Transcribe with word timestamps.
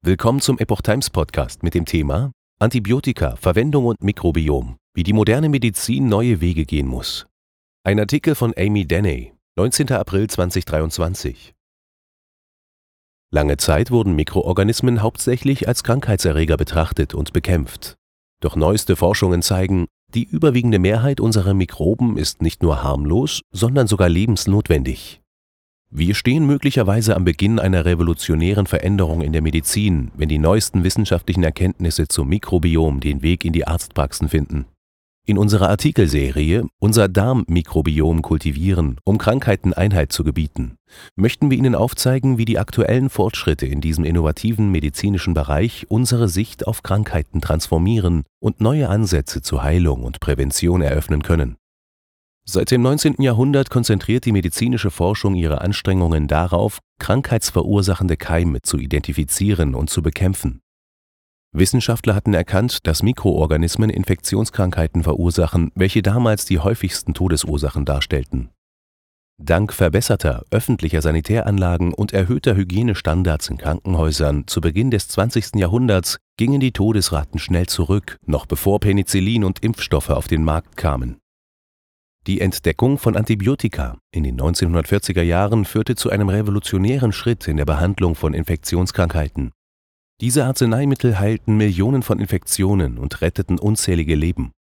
Willkommen 0.00 0.40
zum 0.40 0.60
Epoch 0.60 0.80
Times 0.80 1.10
Podcast 1.10 1.64
mit 1.64 1.74
dem 1.74 1.84
Thema 1.84 2.30
Antibiotika, 2.60 3.34
Verwendung 3.34 3.84
und 3.86 4.00
Mikrobiom, 4.00 4.76
wie 4.94 5.02
die 5.02 5.12
moderne 5.12 5.48
Medizin 5.48 6.08
neue 6.08 6.40
Wege 6.40 6.64
gehen 6.66 6.86
muss. 6.86 7.26
Ein 7.82 7.98
Artikel 7.98 8.36
von 8.36 8.54
Amy 8.56 8.86
Denney, 8.86 9.32
19. 9.56 9.90
April 9.90 10.30
2023. 10.30 11.52
Lange 13.32 13.56
Zeit 13.56 13.90
wurden 13.90 14.14
Mikroorganismen 14.14 15.02
hauptsächlich 15.02 15.66
als 15.66 15.82
Krankheitserreger 15.82 16.56
betrachtet 16.56 17.12
und 17.12 17.32
bekämpft. 17.32 17.96
Doch 18.40 18.54
neueste 18.54 18.94
Forschungen 18.94 19.42
zeigen, 19.42 19.88
die 20.14 20.22
überwiegende 20.22 20.78
Mehrheit 20.78 21.18
unserer 21.18 21.54
Mikroben 21.54 22.16
ist 22.16 22.40
nicht 22.40 22.62
nur 22.62 22.84
harmlos, 22.84 23.40
sondern 23.50 23.88
sogar 23.88 24.08
lebensnotwendig. 24.08 25.20
Wir 25.90 26.14
stehen 26.14 26.46
möglicherweise 26.46 27.16
am 27.16 27.24
Beginn 27.24 27.58
einer 27.58 27.86
revolutionären 27.86 28.66
Veränderung 28.66 29.22
in 29.22 29.32
der 29.32 29.40
Medizin, 29.40 30.10
wenn 30.16 30.28
die 30.28 30.38
neuesten 30.38 30.84
wissenschaftlichen 30.84 31.42
Erkenntnisse 31.42 32.08
zum 32.08 32.28
Mikrobiom 32.28 33.00
den 33.00 33.22
Weg 33.22 33.44
in 33.46 33.54
die 33.54 33.66
Arztpraxen 33.66 34.28
finden. 34.28 34.66
In 35.26 35.38
unserer 35.38 35.68
Artikelserie 35.70 36.66
Unser 36.78 37.08
Darmmikrobiom 37.08 38.22
kultivieren, 38.22 38.98
um 39.04 39.18
Krankheiten 39.18 39.74
Einheit 39.74 40.12
zu 40.12 40.24
gebieten, 40.24 40.76
möchten 41.16 41.50
wir 41.50 41.58
Ihnen 41.58 41.74
aufzeigen, 41.74 42.38
wie 42.38 42.44
die 42.44 42.58
aktuellen 42.58 43.10
Fortschritte 43.10 43.66
in 43.66 43.80
diesem 43.80 44.04
innovativen 44.04 44.70
medizinischen 44.70 45.34
Bereich 45.34 45.86
unsere 45.88 46.28
Sicht 46.28 46.66
auf 46.66 46.82
Krankheiten 46.82 47.40
transformieren 47.40 48.24
und 48.40 48.60
neue 48.60 48.88
Ansätze 48.88 49.42
zur 49.42 49.62
Heilung 49.62 50.02
und 50.02 50.20
Prävention 50.20 50.80
eröffnen 50.80 51.22
können. 51.22 51.56
Seit 52.50 52.70
dem 52.70 52.80
19. 52.80 53.16
Jahrhundert 53.18 53.68
konzentriert 53.68 54.24
die 54.24 54.32
medizinische 54.32 54.90
Forschung 54.90 55.34
ihre 55.34 55.60
Anstrengungen 55.60 56.28
darauf, 56.28 56.78
krankheitsverursachende 56.98 58.16
Keime 58.16 58.62
zu 58.62 58.78
identifizieren 58.78 59.74
und 59.74 59.90
zu 59.90 60.00
bekämpfen. 60.00 60.62
Wissenschaftler 61.52 62.14
hatten 62.14 62.32
erkannt, 62.32 62.86
dass 62.86 63.02
Mikroorganismen 63.02 63.90
Infektionskrankheiten 63.90 65.02
verursachen, 65.02 65.72
welche 65.74 66.00
damals 66.00 66.46
die 66.46 66.58
häufigsten 66.58 67.12
Todesursachen 67.12 67.84
darstellten. 67.84 68.48
Dank 69.36 69.74
verbesserter 69.74 70.46
öffentlicher 70.50 71.02
Sanitäranlagen 71.02 71.92
und 71.92 72.14
erhöhter 72.14 72.56
Hygienestandards 72.56 73.50
in 73.50 73.58
Krankenhäusern 73.58 74.46
zu 74.46 74.62
Beginn 74.62 74.90
des 74.90 75.08
20. 75.08 75.56
Jahrhunderts 75.56 76.16
gingen 76.38 76.60
die 76.60 76.72
Todesraten 76.72 77.38
schnell 77.38 77.66
zurück, 77.66 78.16
noch 78.24 78.46
bevor 78.46 78.80
Penicillin 78.80 79.44
und 79.44 79.62
Impfstoffe 79.62 80.08
auf 80.08 80.28
den 80.28 80.44
Markt 80.44 80.78
kamen. 80.78 81.18
Die 82.28 82.42
Entdeckung 82.42 82.98
von 82.98 83.16
Antibiotika 83.16 83.96
in 84.10 84.22
den 84.22 84.38
1940er 84.38 85.22
Jahren 85.22 85.64
führte 85.64 85.96
zu 85.96 86.10
einem 86.10 86.28
revolutionären 86.28 87.10
Schritt 87.10 87.48
in 87.48 87.56
der 87.56 87.64
Behandlung 87.64 88.14
von 88.14 88.34
Infektionskrankheiten. 88.34 89.52
Diese 90.20 90.44
Arzneimittel 90.44 91.18
heilten 91.18 91.56
Millionen 91.56 92.02
von 92.02 92.20
Infektionen 92.20 92.98
und 92.98 93.22
retteten 93.22 93.58
unzählige 93.58 94.14
Leben. 94.14 94.52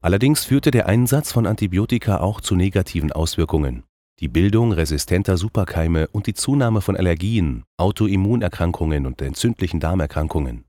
Allerdings 0.00 0.44
führte 0.44 0.70
der 0.70 0.86
Einsatz 0.86 1.32
von 1.32 1.48
Antibiotika 1.48 2.18
auch 2.18 2.40
zu 2.40 2.54
negativen 2.54 3.10
Auswirkungen. 3.10 3.82
Die 4.20 4.28
Bildung 4.28 4.70
resistenter 4.70 5.36
Superkeime 5.36 6.06
und 6.06 6.28
die 6.28 6.34
Zunahme 6.34 6.80
von 6.80 6.96
Allergien, 6.96 7.64
Autoimmunerkrankungen 7.76 9.04
und 9.04 9.20
entzündlichen 9.20 9.80
Darmerkrankungen. 9.80 10.64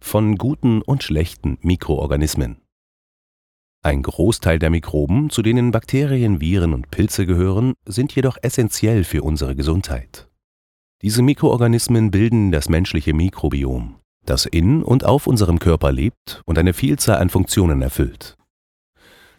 Von 0.00 0.36
guten 0.38 0.82
und 0.82 1.04
schlechten 1.04 1.58
Mikroorganismen. 1.60 2.61
Ein 3.84 4.02
Großteil 4.02 4.60
der 4.60 4.70
Mikroben, 4.70 5.28
zu 5.28 5.42
denen 5.42 5.72
Bakterien, 5.72 6.40
Viren 6.40 6.72
und 6.72 6.92
Pilze 6.92 7.26
gehören, 7.26 7.74
sind 7.84 8.14
jedoch 8.14 8.36
essentiell 8.40 9.02
für 9.02 9.24
unsere 9.24 9.56
Gesundheit. 9.56 10.28
Diese 11.02 11.20
Mikroorganismen 11.20 12.12
bilden 12.12 12.52
das 12.52 12.68
menschliche 12.68 13.12
Mikrobiom, 13.12 13.96
das 14.24 14.46
in 14.46 14.84
und 14.84 15.04
auf 15.04 15.26
unserem 15.26 15.58
Körper 15.58 15.90
lebt 15.90 16.42
und 16.46 16.58
eine 16.58 16.74
Vielzahl 16.74 17.16
an 17.16 17.28
Funktionen 17.28 17.82
erfüllt. 17.82 18.36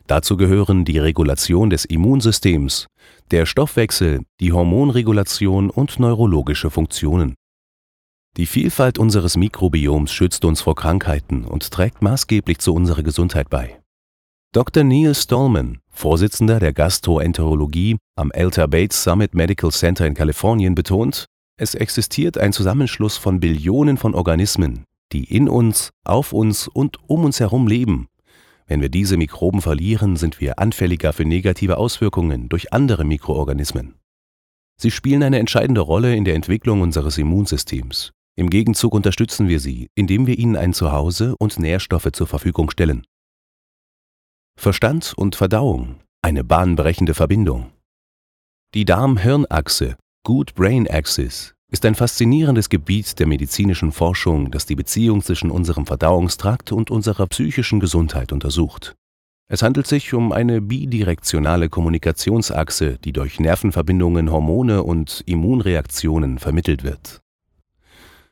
Dazu 0.08 0.36
gehören 0.36 0.84
die 0.84 0.98
Regulation 0.98 1.70
des 1.70 1.86
Immunsystems, 1.86 2.88
der 3.32 3.46
Stoffwechsel, 3.46 4.24
die 4.42 4.52
Hormonregulation 4.52 5.70
und 5.70 6.02
neurologische 6.02 6.70
Funktionen. 6.70 7.36
Die 8.36 8.46
Vielfalt 8.46 9.00
unseres 9.00 9.38
Mikrobioms 9.38 10.12
schützt 10.12 10.44
uns 10.44 10.60
vor 10.60 10.76
Krankheiten 10.76 11.46
und 11.46 11.72
trägt 11.72 12.02
maßgeblich 12.02 12.58
zu 12.58 12.74
unserer 12.74 13.04
Gesundheit 13.04 13.50
bei. 13.50 13.80
Dr. 14.54 14.84
Neil 14.84 15.16
Stallman, 15.16 15.80
Vorsitzender 15.90 16.60
der 16.60 16.74
Gastroenterologie 16.74 17.98
am 18.16 18.32
Alta 18.36 18.68
Bates 18.68 19.04
Summit 19.04 19.34
Medical 19.34 19.72
Center 19.72 20.06
in 20.06 20.14
Kalifornien, 20.14 20.76
betont, 20.76 21.26
es 21.58 21.74
existiert 21.74 22.38
ein 22.38 22.54
Zusammenschluss 22.54 23.18
von 23.18 23.40
Billionen 23.40 23.98
von 23.98 24.14
Organismen, 24.14 24.84
die 25.12 25.24
in 25.24 25.50
uns, 25.50 25.90
auf 26.04 26.34
uns 26.34 26.68
und 26.68 26.98
um 27.08 27.26
uns 27.26 27.40
herum 27.40 27.66
leben. 27.66 28.10
Wenn 28.68 28.80
wir 28.80 28.90
diese 28.90 29.18
Mikroben 29.18 29.60
verlieren, 29.60 30.18
sind 30.18 30.40
wir 30.40 30.60
anfälliger 30.60 31.14
für 31.14 31.26
negative 31.26 31.78
Auswirkungen 31.78 32.48
durch 32.48 32.72
andere 32.74 33.06
Mikroorganismen. 33.06 33.96
Sie 34.78 34.92
spielen 34.92 35.24
eine 35.24 35.40
entscheidende 35.40 35.82
Rolle 35.82 36.16
in 36.16 36.26
der 36.26 36.36
Entwicklung 36.36 36.82
unseres 36.82 37.18
Immunsystems. 37.18 38.12
Im 38.36 38.52
Gegenzug 38.52 38.94
unterstützen 38.94 39.48
wir 39.48 39.60
sie, 39.60 39.88
indem 39.96 40.28
wir 40.28 40.38
ihnen 40.38 40.58
ein 40.58 40.74
Zuhause 40.74 41.36
und 41.40 41.58
Nährstoffe 41.58 42.12
zur 42.12 42.28
Verfügung 42.28 42.70
stellen. 42.70 43.08
Verstand 44.56 45.14
und 45.18 45.36
Verdauung, 45.36 46.00
eine 46.22 46.44
bahnbrechende 46.44 47.14
Verbindung. 47.14 47.72
Die 48.74 48.86
Darm-Hirn-Achse, 48.86 49.98
Good 50.24 50.56
Brain 50.56 50.88
Axis, 50.88 51.54
ist 51.72 51.86
ein 51.86 51.96
faszinierendes 51.96 52.70
Gebiet 52.70 53.20
der 53.20 53.28
medizinischen 53.28 53.92
Forschung, 53.92 54.52
das 54.52 54.66
die 54.66 54.76
Beziehung 54.76 55.22
zwischen 55.24 55.50
unserem 55.50 55.86
Verdauungstrakt 55.86 56.72
und 56.72 56.92
unserer 56.92 57.28
psychischen 57.28 57.80
Gesundheit 57.80 58.32
untersucht. 58.32 58.96
Es 59.50 59.64
handelt 59.64 59.88
sich 59.88 60.14
um 60.14 60.32
eine 60.32 60.62
bidirektionale 60.62 61.70
Kommunikationsachse, 61.70 63.00
die 63.04 63.12
durch 63.12 63.40
Nervenverbindungen, 63.40 64.32
Hormone 64.32 64.84
und 64.84 65.24
Immunreaktionen 65.26 66.40
vermittelt 66.40 66.84
wird. 66.84 67.23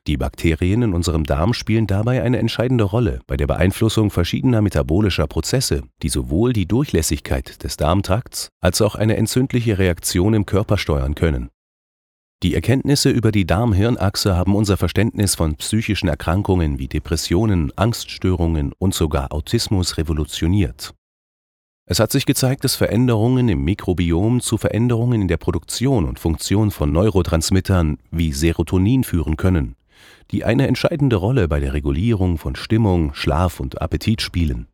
Die 0.07 0.17
Bakterien 0.17 0.81
in 0.81 0.93
unserem 0.95 1.25
Darm 1.25 1.53
spielen 1.53 1.85
dabei 1.85 2.23
eine 2.23 2.39
entscheidende 2.39 2.85
Rolle 2.85 3.19
bei 3.27 3.37
der 3.37 3.45
Beeinflussung 3.45 4.09
verschiedener 4.09 4.61
metabolischer 4.61 5.27
Prozesse, 5.27 5.83
die 6.01 6.09
sowohl 6.09 6.53
die 6.53 6.65
Durchlässigkeit 6.65 7.63
des 7.63 7.77
Darmtrakts 7.77 8.49
als 8.61 8.81
auch 8.81 8.95
eine 8.95 9.15
entzündliche 9.17 9.77
Reaktion 9.77 10.33
im 10.33 10.47
Körper 10.47 10.79
steuern 10.79 11.13
können. 11.13 11.49
Die 12.41 12.55
Erkenntnisse 12.55 13.11
über 13.11 13.31
die 13.31 13.45
Darm-Hirn-Achse 13.45 14.35
haben 14.35 14.55
unser 14.55 14.75
Verständnis 14.75 15.35
von 15.35 15.57
psychischen 15.57 16.09
Erkrankungen 16.09 16.79
wie 16.79 16.87
Depressionen, 16.87 17.71
Angststörungen 17.77 18.73
und 18.79 18.95
sogar 18.95 19.31
Autismus 19.31 19.99
revolutioniert. 19.99 20.95
Es 21.85 21.99
hat 21.99 22.11
sich 22.11 22.25
gezeigt, 22.25 22.63
dass 22.63 22.75
Veränderungen 22.75 23.49
im 23.49 23.63
Mikrobiom 23.63 24.41
zu 24.41 24.57
Veränderungen 24.57 25.21
in 25.21 25.27
der 25.27 25.37
Produktion 25.37 26.05
und 26.05 26.17
Funktion 26.17 26.71
von 26.71 26.91
Neurotransmittern 26.91 27.99
wie 28.09 28.33
Serotonin 28.33 29.03
führen 29.03 29.37
können, 29.37 29.75
die 30.31 30.43
eine 30.45 30.67
entscheidende 30.67 31.17
Rolle 31.17 31.47
bei 31.47 31.59
der 31.59 31.73
Regulierung 31.73 32.37
von 32.37 32.55
Stimmung, 32.55 33.13
Schlaf 33.13 33.59
und 33.59 33.81
Appetit 33.81 34.21
spielen. 34.21 34.67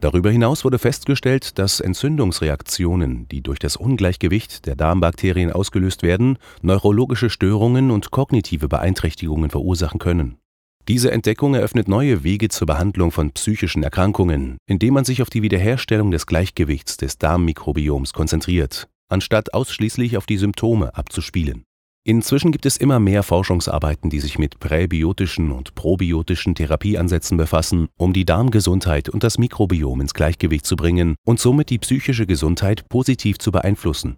Darüber 0.00 0.30
hinaus 0.30 0.64
wurde 0.64 0.78
festgestellt, 0.78 1.58
dass 1.58 1.80
Entzündungsreaktionen, 1.80 3.26
die 3.28 3.42
durch 3.42 3.58
das 3.58 3.76
Ungleichgewicht 3.76 4.64
der 4.66 4.76
Darmbakterien 4.76 5.52
ausgelöst 5.52 6.04
werden, 6.04 6.38
neurologische 6.62 7.30
Störungen 7.30 7.90
und 7.90 8.12
kognitive 8.12 8.68
Beeinträchtigungen 8.68 9.50
verursachen 9.50 9.98
können. 9.98 10.38
Diese 10.86 11.10
Entdeckung 11.10 11.54
eröffnet 11.54 11.88
neue 11.88 12.22
Wege 12.22 12.48
zur 12.48 12.66
Behandlung 12.66 13.10
von 13.10 13.32
psychischen 13.32 13.82
Erkrankungen, 13.82 14.56
indem 14.66 14.94
man 14.94 15.04
sich 15.04 15.20
auf 15.20 15.30
die 15.30 15.42
Wiederherstellung 15.42 16.12
des 16.12 16.26
Gleichgewichts 16.26 16.96
des 16.96 17.18
Darmmikrobioms 17.18 18.12
konzentriert, 18.12 18.88
anstatt 19.08 19.52
ausschließlich 19.52 20.16
auf 20.16 20.26
die 20.26 20.38
Symptome 20.38 20.94
abzuspielen. 20.96 21.64
Inzwischen 22.08 22.52
gibt 22.52 22.64
es 22.64 22.78
immer 22.78 23.00
mehr 23.00 23.22
Forschungsarbeiten, 23.22 24.08
die 24.08 24.20
sich 24.20 24.38
mit 24.38 24.60
präbiotischen 24.60 25.52
und 25.52 25.74
probiotischen 25.74 26.54
Therapieansätzen 26.54 27.36
befassen, 27.36 27.88
um 27.98 28.14
die 28.14 28.24
Darmgesundheit 28.24 29.10
und 29.10 29.24
das 29.24 29.36
Mikrobiom 29.36 30.00
ins 30.00 30.14
Gleichgewicht 30.14 30.64
zu 30.64 30.74
bringen 30.74 31.16
und 31.26 31.38
somit 31.38 31.68
die 31.68 31.76
psychische 31.76 32.26
Gesundheit 32.26 32.88
positiv 32.88 33.36
zu 33.38 33.52
beeinflussen. 33.52 34.16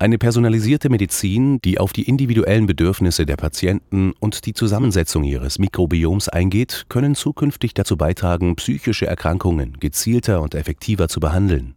Eine 0.00 0.18
personalisierte 0.18 0.90
Medizin, 0.90 1.60
die 1.60 1.78
auf 1.78 1.92
die 1.92 2.02
individuellen 2.02 2.66
Bedürfnisse 2.66 3.26
der 3.26 3.36
Patienten 3.36 4.12
und 4.18 4.44
die 4.44 4.52
Zusammensetzung 4.52 5.22
ihres 5.22 5.60
Mikrobioms 5.60 6.28
eingeht, 6.28 6.86
können 6.88 7.14
zukünftig 7.14 7.74
dazu 7.74 7.96
beitragen, 7.96 8.56
psychische 8.56 9.06
Erkrankungen 9.06 9.74
gezielter 9.78 10.42
und 10.42 10.56
effektiver 10.56 11.06
zu 11.06 11.20
behandeln. 11.20 11.76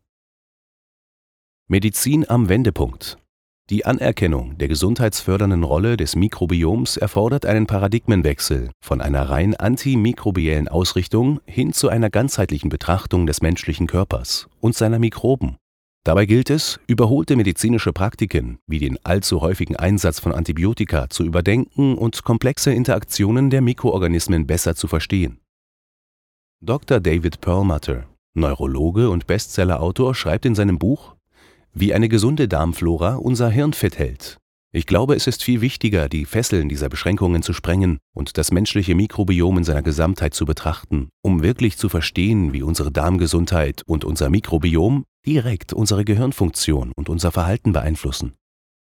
Medizin 1.67 2.27
am 2.27 2.50
Wendepunkt 2.50 3.19
die 3.69 3.85
Anerkennung 3.85 4.57
der 4.57 4.67
gesundheitsfördernden 4.67 5.63
Rolle 5.63 5.95
des 5.95 6.17
Mikrobioms 6.17 6.97
erfordert 6.97 7.45
einen 7.45 7.67
Paradigmenwechsel 7.67 8.69
von 8.83 8.99
einer 8.99 9.29
rein 9.29 9.55
antimikrobiellen 9.55 10.67
Ausrichtung 10.67 11.39
hin 11.45 11.71
zu 11.71 11.87
einer 11.87 12.09
ganzheitlichen 12.09 12.69
Betrachtung 12.69 13.27
des 13.27 13.41
menschlichen 13.41 13.87
Körpers 13.87 14.49
und 14.59 14.75
seiner 14.75 14.99
Mikroben. 14.99 15.55
Dabei 16.03 16.25
gilt 16.25 16.49
es, 16.49 16.79
überholte 16.87 17.35
medizinische 17.35 17.93
Praktiken 17.93 18.57
wie 18.67 18.79
den 18.79 18.97
allzu 19.05 19.39
häufigen 19.39 19.77
Einsatz 19.77 20.19
von 20.19 20.33
Antibiotika 20.33 21.09
zu 21.09 21.23
überdenken 21.23 21.95
und 21.95 22.23
komplexe 22.23 22.73
Interaktionen 22.73 23.51
der 23.51 23.61
Mikroorganismen 23.61 24.47
besser 24.47 24.75
zu 24.75 24.87
verstehen. 24.87 25.39
Dr. 26.59 26.99
David 26.99 27.39
Perlmutter, 27.39 28.05
Neurologe 28.33 29.09
und 29.09 29.27
Bestsellerautor, 29.27 30.13
schreibt 30.13 30.45
in 30.45 30.55
seinem 30.55 30.77
Buch 30.77 31.15
Wie 31.73 31.94
eine 31.94 32.09
gesunde 32.09 32.50
Darmflora 32.50 33.15
unser 33.15 33.50
Hirn 33.50 33.71
fit 33.71 33.97
hält. 33.97 34.38
Ich 34.73 34.85
glaube, 34.85 35.15
es 35.15 35.27
ist 35.27 35.44
viel 35.44 35.62
wichtiger, 35.62 36.09
die 36.09 36.25
Fesseln 36.25 36.68
dieser 36.68 36.89
Beschränkungen 36.89 37.44
zu 37.44 37.53
sprengen 37.53 37.97
und 38.13 38.38
das 38.38 38.51
menschliche 38.51 38.94
Mikrobiom 38.94 39.57
in 39.57 39.63
seiner 39.63 39.81
Gesamtheit 39.81 40.33
zu 40.33 40.45
betrachten, 40.45 41.09
um 41.21 41.44
wirklich 41.44 41.77
zu 41.77 41.89
verstehen, 41.89 42.51
wie 42.51 42.62
unsere 42.62 42.91
Darmgesundheit 42.91 43.83
und 43.85 44.06
unser 44.06 44.29
Mikrobiom 44.29 45.06
direkt 45.25 45.73
unsere 45.73 46.03
Gehirnfunktion 46.06 46.91
und 46.95 47.09
unser 47.09 47.31
Verhalten 47.31 47.74
beeinflussen. 47.74 48.33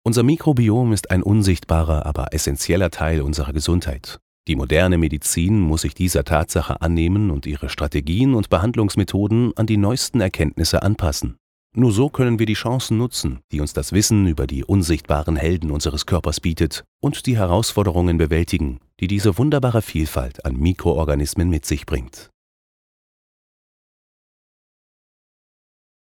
Unser 0.04 0.24
Mikrobiom 0.24 0.92
ist 0.92 1.12
ein 1.12 1.24
unsichtbarer, 1.24 2.06
aber 2.06 2.34
essentieller 2.34 2.92
Teil 2.92 3.22
unserer 3.22 3.54
Gesundheit. 3.54 4.20
Die 4.48 4.56
moderne 4.56 4.98
Medizin 4.98 5.60
muss 5.60 5.82
sich 5.82 5.94
dieser 5.94 6.24
Tatsache 6.24 6.82
annehmen 6.82 7.32
und 7.32 7.46
ihre 7.46 7.70
Strategien 7.70 8.34
und 8.34 8.50
Behandlungsmethoden 8.50 9.54
an 9.56 9.66
die 9.66 9.78
neuesten 9.78 10.22
Erkenntnisse 10.22 10.84
anpassen. 10.84 11.38
Nur 11.78 11.92
so 11.92 12.10
können 12.10 12.40
wir 12.40 12.46
die 12.46 12.54
Chancen 12.54 12.98
nutzen, 12.98 13.40
die 13.52 13.60
uns 13.60 13.74
das 13.74 13.92
Wissen 13.92 14.28
über 14.28 14.48
die 14.48 14.64
unsichtbaren 14.64 15.36
Helden 15.36 15.72
unseres 15.72 16.06
Körpers 16.06 16.40
bietet 16.40 16.86
und 17.02 17.26
die 17.26 17.38
Herausforderungen 17.38 18.18
bewältigen, 18.18 18.80
die 19.02 19.08
diese 19.08 19.38
wunderbare 19.38 19.82
Vielfalt 19.82 20.46
an 20.46 20.56
Mikroorganismen 20.56 21.50
mit 21.50 21.66
sich 21.66 21.86
bringt. 21.86 22.32